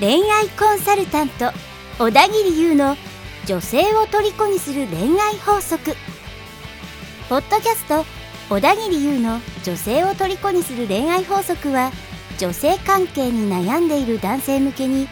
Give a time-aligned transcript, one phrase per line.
[0.00, 1.50] 恋愛コンサルタント
[1.98, 2.96] 小田切優の
[3.46, 5.94] 女性を虜にする恋愛法則。
[7.28, 8.04] ポッドキャスト
[8.50, 11.90] 小田切優の女性を虜にする恋愛法則は
[12.38, 15.08] 女性関係に悩んでいる男性向けに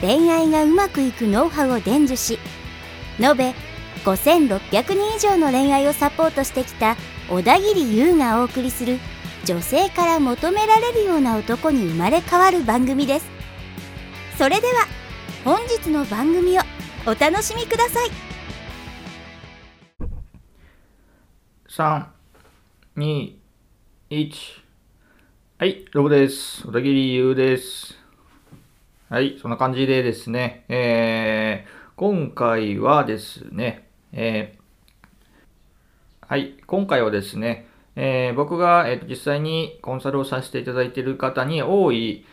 [0.00, 2.40] 恋愛がうまくいくノウハウを伝授し
[3.20, 3.54] 延べ
[4.04, 4.58] 5600
[4.94, 6.96] 人以上の恋愛をサポートしてきた
[7.28, 8.98] 小田切優がお送りする
[9.44, 13.26] 女性から求められるような男に生まれ変わる番組です
[14.38, 14.86] それでは
[15.44, 16.62] 本日の番組を
[17.06, 18.34] お楽しみください
[21.76, 22.06] 3、
[22.96, 23.34] 2、
[24.10, 24.30] 1。
[25.58, 26.64] はい、ロボです。
[26.64, 27.98] 小田切優です。
[29.08, 34.63] はい、そんな感じでですね、えー、今回はですね、えー、
[36.26, 42.24] はい、今回はですね、えー僕が、えー実際にコンサルをさせていただいている方に多い、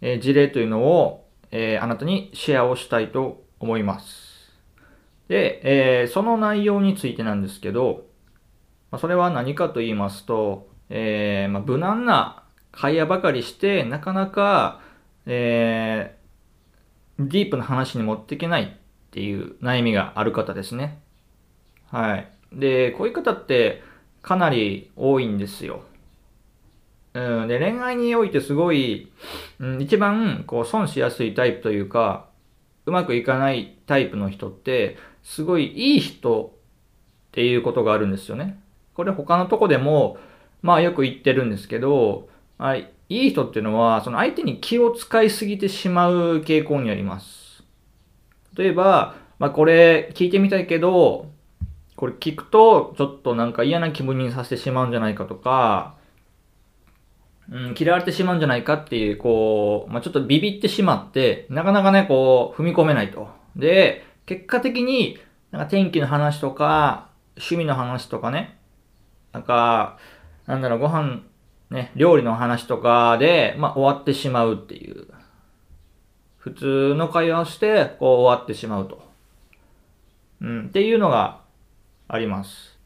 [0.00, 4.52] えー事例というのを、えあなたにシェアをしたいと思います。
[5.28, 8.06] で、えその内容についてなんですけど、
[8.90, 14.80] まあそれは何かと言いますと、えまあ、無難な会話ばかりして、なかなか、
[15.26, 16.16] え
[17.18, 18.68] ディープな話に持っていけないっ
[19.12, 21.00] ていう悩みがある方ですね。
[21.90, 22.33] はい。
[22.54, 23.82] で、こういう方って
[24.22, 25.82] かなり多いんですよ。
[27.14, 29.12] うん、で、恋愛においてすごい、
[29.60, 32.28] うん、一番こう損しやすいタイプというか、
[32.86, 36.54] うまくいかないタイプの人って、すごいいい人
[37.28, 38.58] っていうことがあるんですよね。
[38.94, 40.18] これ他のとこでも、
[40.62, 47.64] まあよく言ってるんですけど、はい、いい人っていうのは、その相手に気を使いすぎてしまう傾向にあります。
[48.56, 51.33] 例えば、まあこれ聞いてみたいけど、
[51.96, 55.94] これ聞くとちょっとなんか嫌な気分にさせてしまうんじゃないかとか、
[57.50, 63.28] うん、嫌われてしまうんじゃないかっていう、こう、まあちょっとビビってしまって、なかなかね、こう、踏み込めないと。
[63.54, 65.18] で、結果的に、
[65.50, 68.58] なんか天気の話とか、趣味の話とかね、
[69.32, 69.98] なんか、
[70.46, 71.22] なんだろう、ご飯、
[71.70, 75.06] ね、料理の話とかで、まあ、終わってしまうっていう。
[76.38, 79.02] 普通の会話をして、こう、終わってしまうと。
[80.40, 81.40] うん、っていうのが
[82.08, 82.78] あります。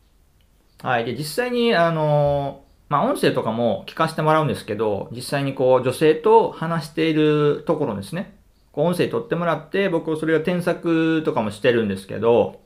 [0.83, 1.05] はい。
[1.05, 8.37] で、実際に、あの、まあ、音声とかも聞かせてもらうんですけど、実際にこう、女性と話しているところですね。
[8.73, 12.61] こう、音声取ってもらって、僕はそれが添削とかもしてるんですけど、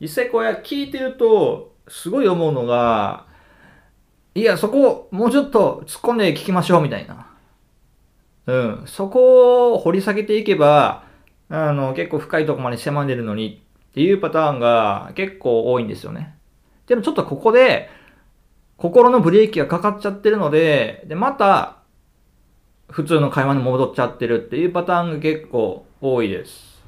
[0.00, 3.26] 実際こうや聞いてると、すごい思うのが、
[4.34, 7.28] いや、そこを、もうちょっと突っ込んで聞きましょう、みたいな。
[8.46, 8.82] うん。
[8.86, 11.04] そこを掘り下げていけば、
[11.48, 13.65] あの、結構深いところまで迫れるのに
[13.96, 16.34] っていうパターンが結構多いんですよね。
[16.86, 17.88] でもちょっとここで、
[18.76, 21.78] 心のブレーキがかかっちゃってるので、で、また、
[22.90, 26.84] 普通の会話に戻っちゃってるっていうパターンが結構多いです。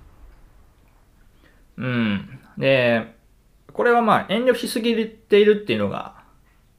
[1.78, 2.41] うん。
[2.58, 3.14] で、
[3.72, 6.22] これはまあ遠慮しすぎているっていうのが、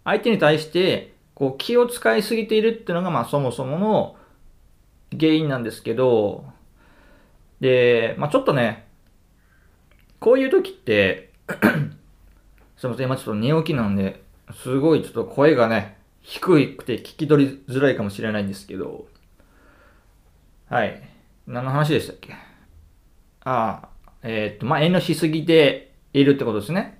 [0.03, 4.15] 相手に対してこう気を使いすぎているっていうのがまあそもそもの
[5.19, 6.45] 原因なんですけど、
[7.61, 8.88] で、まあちょっとね、
[10.19, 11.31] こういう時って、
[12.77, 14.23] すいません、今ちょっと寝起きなんで、
[14.63, 16.41] すごいちょっと声がね、低
[16.75, 19.07] くて聞き取りづらいかもしれないんですけど、
[20.69, 21.01] はい。
[21.47, 22.33] 何の話でしたっけ？
[23.43, 23.89] ああ、
[24.21, 26.99] えーっと、まあ遠慮しすぎているってことですね。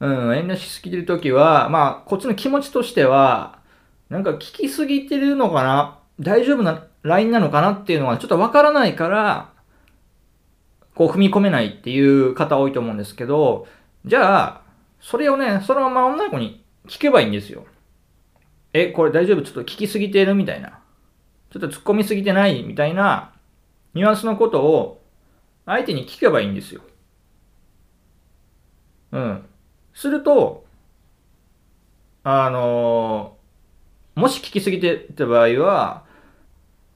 [0.00, 3.58] うん、遠慮しすぎてるときは、まあ、こっちの気持ちとしては、
[4.08, 5.98] なんか聞きすぎてるのかな？
[6.20, 9.52] 大丈夫なラインなのかなっていうのはちょっとわからないから、
[10.98, 13.68] こう踏み込めないっていう方多いと思うんですけど、
[14.04, 14.62] じゃあ、
[15.00, 17.64] それをね、そのまま女の子に聞けばいいんですよ。
[18.72, 19.42] え、これ大丈夫？
[19.42, 20.34] ちょっと聞きすぎてる？
[20.34, 20.80] みたいな。
[21.50, 22.64] ちょっと突っ込みすぎてない？
[22.64, 23.32] みたいな
[23.94, 25.00] ニュアンスのことを
[25.66, 26.82] 相手に聞けばいいんですよ。
[29.12, 29.46] うん。
[29.94, 30.66] すると、
[32.24, 36.04] あのーもし聞きすぎてた場合は、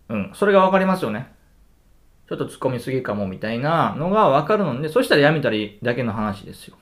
[0.09, 1.33] うん、それがわかりますよね。
[2.33, 6.79] ちょっと突っ込みすぎかもみたいなのがわかるので、そしたらやめたらいいだけの話ですよ。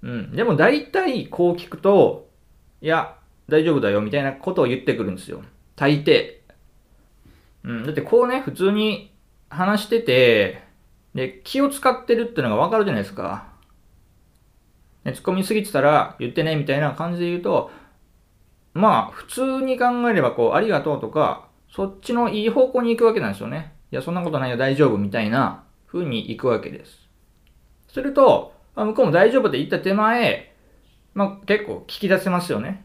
[0.00, 0.32] うん。
[0.32, 2.30] でも大体こう聞くと、
[2.80, 3.14] いや、
[3.46, 5.42] 大丈夫だよみたいなことを言ってくるんですよ。
[5.74, 6.38] 大抵。
[7.64, 7.84] うん。
[7.84, 9.12] だってこうね、普通に
[9.50, 10.62] 話してて、
[11.14, 13.48] で、気を使ってるっていうのがわかるじゃないですか。
[15.04, 17.70] ね、突っ込みすぎてたら言ってねみたいな感じで言うと、
[18.72, 23.74] まあ、普通に考えればこう、ありがとうとか、そっちのいい方向に行くわけなんですよね。
[23.92, 27.08] いや、そんなことないよ、大丈夫みたいな風に行くわけです。
[27.88, 30.54] すると、まあ向こうも大丈夫って言った手前、
[31.14, 32.84] まあ結構聞き出せますよね。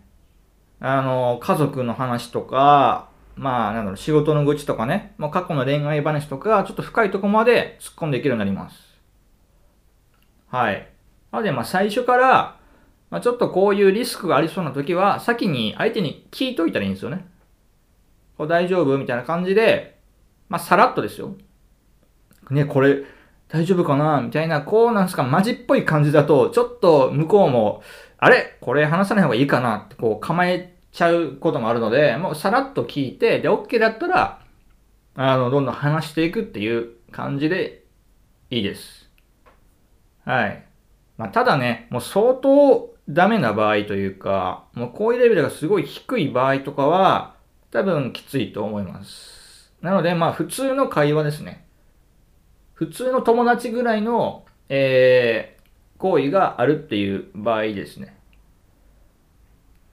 [0.80, 8.78] あの、家族の話とか、まあなんだろう、仕事の愚痴とかね、まあ過去の恋愛話とか、ちょっと深いとこまで突っ込んでいけるようになります。
[10.48, 10.88] はい。
[11.32, 12.58] なのでまあ最初から、
[13.10, 17.26] まあ、ちょっとこういうリスクがありそうな時は、先に相手に聞いといたらいいんですよね。
[18.42, 18.98] こ大丈夫？
[18.98, 20.00] みたいな感じで、
[20.50, 21.36] まあさらっとですよ。
[22.50, 23.04] ね、これ、
[23.48, 24.22] 大丈夫かな？
[24.22, 27.84] みたいな、こうなんすか、マジっぽい感じだと、ちょっと向こうも、
[28.18, 28.58] あれ？
[28.62, 29.78] これ話さない方がいいかな？
[29.78, 34.42] ってこう構えちゃうこともあるので、もうさらっと聞いて、で、OK だったら、
[35.16, 37.84] あの、どんどん話していくっていう感じで
[38.50, 39.10] いいです。
[40.26, 40.64] はい。
[41.18, 47.36] まあ、ただね、もう相当ダメな場合というか、もうこういうレベルがすごい低い場合とかは、
[47.72, 49.74] 多分きついと思います。
[49.82, 51.66] なので、まあ普通の会話ですね。
[52.74, 58.18] 普通の友達ぐらいの、えー、行為があるっていう場合ですね。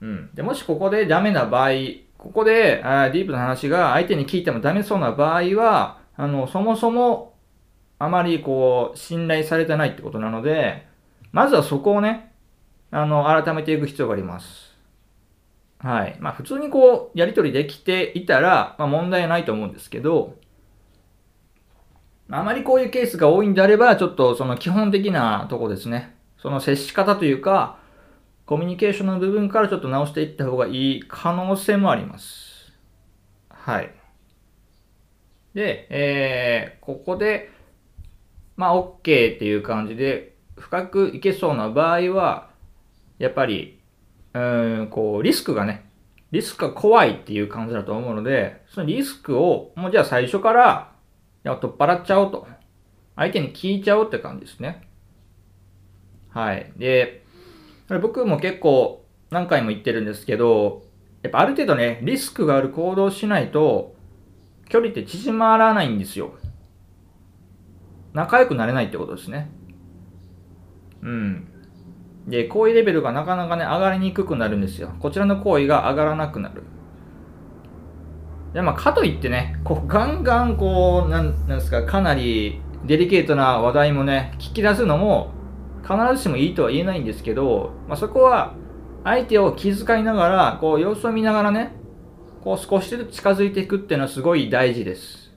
[0.01, 0.29] うん。
[0.33, 1.69] で、もしここでダメな場合、
[2.17, 7.35] ここであディープな話が相手に聞いてもダメそうな場合は、あの、そもそも
[7.99, 10.87] あまりこう、信頼されてないってことなので、
[11.31, 12.33] まずはそこをね、
[12.91, 14.68] あの、改めていく必要があります。
[15.79, 16.17] はい。
[16.19, 20.35] まあ、普通にこう、やりとりできていたら、まあ、問題ないと思うんですけど、
[22.31, 26.15] あまりこういうケースが多いんであれば、ちょっとその基本的なとこですね。
[26.37, 27.79] その接し方というか、
[28.45, 32.73] コミュニケーションの部分からちょっと直していった方がいい可能性もあります。
[33.49, 33.91] はい。
[35.53, 37.51] で、えー、ここで、
[38.57, 42.49] まあ、OK っていう感じで、深くいけそうな場合は、
[43.17, 43.78] やっぱり、
[44.33, 44.39] う
[44.83, 45.89] ん、こう、リスクがね、
[46.31, 50.91] リスクが怖いっていう感じだと思うので、そのリスクを、もうじゃあ最初から、
[51.43, 52.47] いや取っ払っちゃおうと。
[53.15, 54.87] 相手に聞いちゃおうって感じですね。
[56.29, 56.71] はい。
[56.77, 57.25] で、
[58.01, 60.83] 僕も結構何回も言ってるんですけど、
[61.21, 63.95] やっぱある程度ね、リスクがある行動しないと、
[64.69, 66.33] 距離って縮まらないんですよ。
[68.13, 69.49] 仲良くなれないってことですね。
[71.01, 71.47] うん。
[72.27, 74.93] で、行為レベルがなかなかね、上がりにくくなるんですよ。
[74.99, 76.63] こちらの行為が上がらなくなる。
[78.53, 85.31] で、まあ、かといってね、こう、ガンガン、こう、なん、なんですか、かなりデリケートな話題もね、聞き出すのも、
[85.83, 88.53] 必ずしもいいとは言えないんですけど、まあ、そこは、
[89.03, 91.73] 相手を気遣いながら、こう、様子を見ながらね、
[92.43, 95.29] こう、少しずつ近づいていくっていうのはすごい大事です。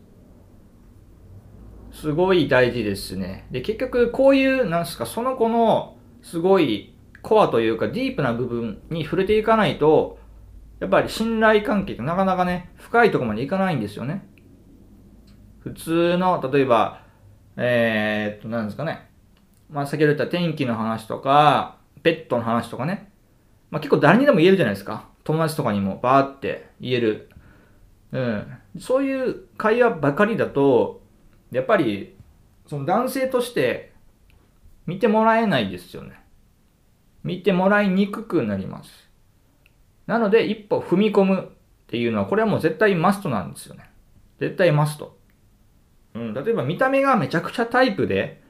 [1.91, 3.47] すごい大事ですね。
[3.51, 10.19] で、結局、こういう、なんですか、その子の、すごい、コアというか、ディープな部分に触れていかないと、
[10.81, 14.27] やっぱり信頼関係ってなかなかね、深いところまでいかないんですよね。
[15.61, 17.03] 普通の、例えば、
[17.57, 19.09] えー、っと、なんですかね。
[19.71, 23.13] まあ、先ほど言った天気の話とか、ペットの話とかね。
[23.71, 25.09] まあ、結構誰にでも言えるじゃないですか。
[25.25, 27.31] 友達とかにもバーって言える。
[28.11, 28.59] うん。
[28.79, 31.03] そういう会話ばかりだと、
[31.53, 32.17] やっぱり、
[32.67, 33.92] その男性として
[34.87, 36.21] 見てもらえないですよね。
[37.25, 39.11] 見てもらいにくくなります。
[40.07, 41.45] なので、一歩踏み込むっ
[41.87, 43.91] ていうのは、これはもう絶対マストなんですよね。
[44.41, 45.17] 絶対マスト。
[46.15, 48.43] うん、例えば見た目がめちゃくちゃタイプで、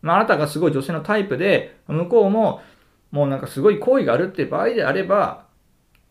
[0.00, 2.60] まあ、あなたがすごい女性のタイプで、向こうも、
[3.10, 5.46] もうなんかすごい好意があるっていう場合であれば、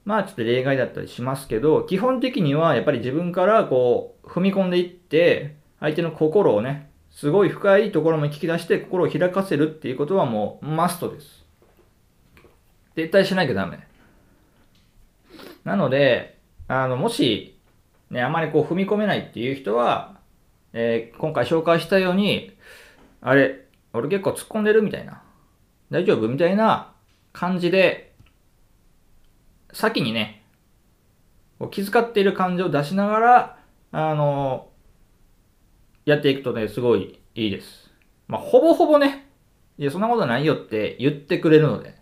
[0.06, 11.46] まあちょっと例外だったりしますけど、基本的にはやっぱり自分からこう、踏み込んでいって、相手の心をね、すごい深いところも聞き出して心を開かせるっていうことはもうマストです。
[12.96, 13.88] 絶対しなきゃダメ。
[15.64, 17.60] なので、あの、もし、
[18.10, 20.18] ね、あまりこう踏み込めないっていう人は、
[20.74, 22.58] えー、今回紹介したように、
[23.22, 25.22] あれ、俺結構突っ込んでるみたいな。
[25.92, 26.94] 大丈夫みたいな
[27.32, 28.16] 感じで、
[29.72, 30.44] 先にね、
[31.70, 33.58] 気遣っている感じを出しながら、
[33.92, 34.73] あの、
[36.06, 37.92] やっていくとね、すごいいいです。
[38.28, 39.30] まあ、ほぼほぼね、
[39.78, 41.96] いや、そんなことないよって言ってくれるので。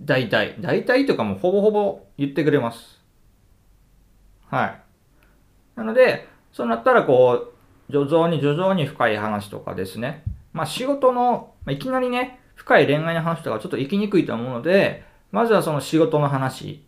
[0.00, 0.56] 大体。
[0.60, 3.00] 大体とかもほぼほぼ言ってくれます。
[4.48, 4.82] はい。
[5.76, 7.52] なので、そうなったらこ
[7.88, 10.24] う、徐々に徐々に深い話とかですね。
[10.52, 16.86] まあ仕事の、まあ、いきなりね、深い恋愛の話とかちょっと行きにくいと思うので、まずはその仕事の話、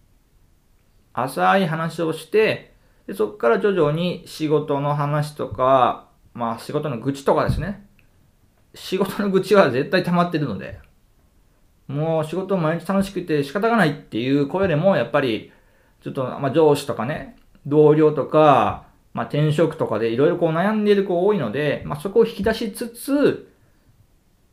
[1.13, 2.75] 浅い話をして、
[3.07, 7.87] でそこから徐々に仕事の話とか、まあ仕事の愚痴とかですね。
[8.75, 10.81] 仕事の愚痴は絶対溜まってるので、
[11.87, 15.53] もう仕事毎日楽しくて仕方がないっていう声でも、やっぱり、
[16.03, 17.37] ちょっと、まあ、上司とかね、
[17.67, 23.49] 同僚とか、まあ、転職とかでいろいろこう悩んでいる子多いので、まあ、そこを引き出しつつ、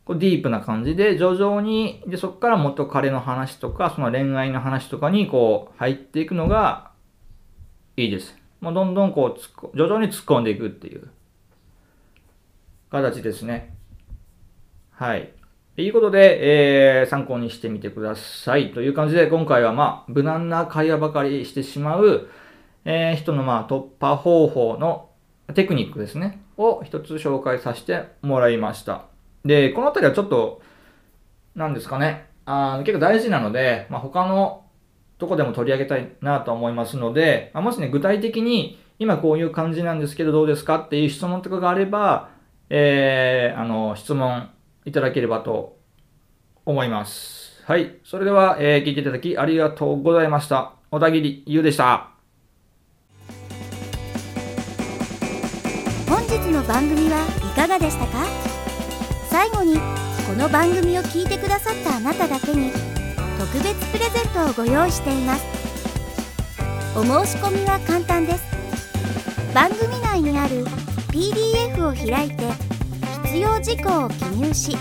[0.05, 6.91] こうディープな感じで徐々に、で、そこから元彼の話とか、その恋愛の話とかにこう入っていくのが
[7.97, 8.37] いいです。
[8.59, 11.09] もうどんどんこう徐々に突っ込んでいくっていう
[12.91, 13.73] 形ですね。
[14.91, 15.33] はい。
[15.77, 18.73] ということで、えー、参考にしてみてください。
[18.73, 22.27] という感じで、今回はまあ、無難な会話ばかりしてしまう、
[22.83, 25.09] えー、人のまあ、突破方法の
[25.55, 26.43] テクニックですね。
[26.57, 29.05] を一つ紹介させてもらいました。
[29.45, 30.61] で、このあたりはちょっと、
[31.55, 32.27] なんですかね。
[32.45, 34.65] あ結構大事なので、まあ、他の
[35.17, 42.40] とこでも取り上げたいなと思いますので、まあ、もしね、具体的に今こういう感じなんですけどどうですかっていう質問とかがあれば、
[42.73, 44.49] えー、あの、質問
[44.85, 45.77] いただければと
[46.65, 47.61] 思います。
[47.65, 47.97] はい。
[48.05, 50.71] それでは、えー、聞いていただきありがとうございました。
[50.89, 52.07] 小田切優でした。
[56.07, 57.19] 本日の番組は
[57.53, 58.25] いかがでしたか？
[59.29, 59.81] 最後にこ
[60.37, 62.71] の番組を聞いてくださったあなただけに
[63.39, 65.45] 特別プレゼントをご用意しています
[66.97, 68.43] お申し込みは簡単です
[69.53, 70.65] 番組内にある
[71.11, 72.43] PDF を開いて
[73.25, 74.77] 必要事項を記入し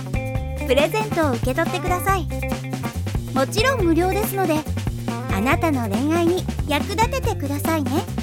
[0.66, 2.28] プレゼントを受け取ってください
[3.34, 4.54] もちろん無料ですので
[5.32, 8.19] あなたの恋愛に役立ててくださいね。